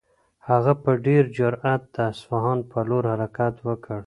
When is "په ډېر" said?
0.83-1.23